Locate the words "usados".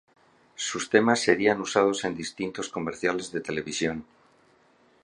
1.61-2.05